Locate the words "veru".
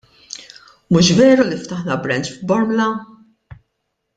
1.19-1.45